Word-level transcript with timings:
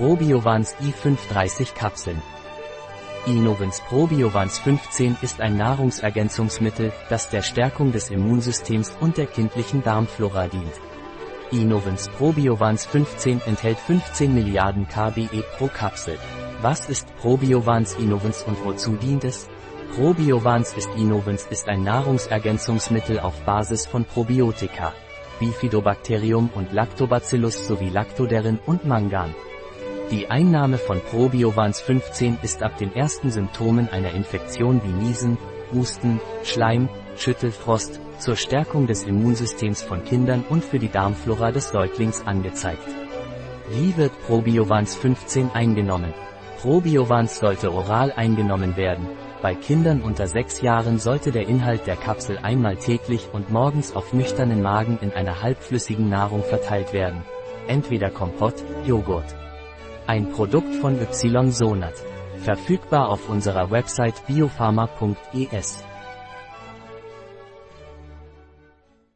Probiovans 0.00 0.74
i530 0.76 1.74
Kapseln. 1.74 2.22
Innovens 3.26 3.82
Probiovans 3.82 4.58
15 4.60 5.18
ist 5.20 5.42
ein 5.42 5.58
Nahrungsergänzungsmittel, 5.58 6.90
das 7.10 7.28
der 7.28 7.42
Stärkung 7.42 7.92
des 7.92 8.08
Immunsystems 8.08 8.96
und 8.98 9.18
der 9.18 9.26
kindlichen 9.26 9.82
Darmflora 9.82 10.48
dient. 10.48 10.72
Innovens 11.50 12.08
Probiovans 12.16 12.86
15 12.86 13.42
enthält 13.44 13.78
15 13.78 14.32
Milliarden 14.32 14.88
KBE 14.88 15.44
pro 15.58 15.66
Kapsel. 15.66 16.16
Was 16.62 16.88
ist 16.88 17.14
Probiovans 17.16 17.92
Innovens 17.96 18.42
und 18.44 18.64
wozu 18.64 18.96
dient 18.96 19.24
es? 19.24 19.48
Probiovans 19.96 20.72
ist 20.78 20.88
Innovens 20.96 21.46
ist 21.50 21.68
ein 21.68 21.82
Nahrungsergänzungsmittel 21.82 23.20
auf 23.20 23.38
Basis 23.42 23.84
von 23.84 24.06
Probiotika, 24.06 24.94
Bifidobacterium 25.40 26.48
und 26.54 26.72
Lactobacillus 26.72 27.66
sowie 27.66 27.90
Lactoderin 27.90 28.58
und 28.64 28.86
Mangan. 28.86 29.34
Die 30.10 30.28
Einnahme 30.28 30.78
von 30.78 31.00
Probiovans 31.00 31.80
15 31.80 32.38
ist 32.42 32.64
ab 32.64 32.76
den 32.78 32.92
ersten 32.96 33.30
Symptomen 33.30 33.88
einer 33.90 34.12
Infektion 34.12 34.80
wie 34.82 35.04
Niesen, 35.04 35.38
Husten, 35.72 36.20
Schleim, 36.42 36.88
Schüttelfrost, 37.16 38.00
zur 38.18 38.34
Stärkung 38.34 38.88
des 38.88 39.04
Immunsystems 39.04 39.82
von 39.82 40.04
Kindern 40.04 40.44
und 40.48 40.64
für 40.64 40.80
die 40.80 40.88
Darmflora 40.88 41.52
des 41.52 41.68
Säuglings 41.68 42.26
angezeigt. 42.26 42.88
Wie 43.70 43.96
wird 43.96 44.10
Probiovans 44.26 44.96
15 44.96 45.52
eingenommen? 45.54 46.12
Probiovans 46.60 47.38
sollte 47.38 47.72
oral 47.72 48.10
eingenommen 48.10 48.76
werden. 48.76 49.06
Bei 49.42 49.54
Kindern 49.54 50.00
unter 50.00 50.26
6 50.26 50.60
Jahren 50.60 50.98
sollte 50.98 51.30
der 51.30 51.46
Inhalt 51.46 51.86
der 51.86 51.96
Kapsel 51.96 52.36
einmal 52.38 52.74
täglich 52.74 53.28
und 53.32 53.50
morgens 53.50 53.94
auf 53.94 54.12
nüchternen 54.12 54.60
Magen 54.60 54.98
in 55.02 55.12
einer 55.12 55.40
halbflüssigen 55.40 56.08
Nahrung 56.08 56.42
verteilt 56.42 56.92
werden. 56.92 57.22
Entweder 57.68 58.10
Kompott, 58.10 58.64
Joghurt. 58.84 59.36
Ein 60.10 60.28
Produkt 60.32 60.74
von 60.74 60.98
Ysonat. 60.98 61.94
Verfügbar 62.42 63.10
auf 63.10 63.28
unserer 63.28 63.70
Website 63.70 64.26
biopharma.es. 64.26 65.84